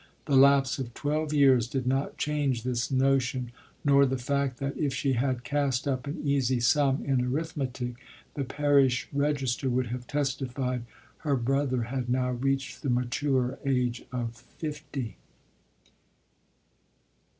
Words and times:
The 0.25 0.35
lapse 0.35 0.79
of 0.79 0.95
twelve 0.95 1.31
years 1.31 1.67
did 1.67 1.85
not 1.85 2.17
change 2.17 2.63
this 2.63 2.89
notion, 2.89 3.51
nor 3.85 4.07
the 4.07 4.17
fact 4.17 4.57
that, 4.57 4.75
if 4.75 4.95
she 4.95 5.13
had 5.13 5.43
cast 5.43 5.87
up 5.87 6.07
an 6.07 6.19
easy 6.23 6.59
sum 6.59 7.05
in 7.05 7.21
arithmetic, 7.23 7.97
the 8.33 8.43
parish 8.43 9.07
register 9.13 9.69
would 9.69 9.89
have 9.93 10.07
testified, 10.07 10.85
her 11.17 11.35
brother 11.35 11.83
had 11.83 12.09
now 12.09 12.31
reached 12.31 12.81
the 12.81 12.89
mature 12.89 13.59
age 13.63 14.03
of 14.11 14.33
fifty. 14.57 15.17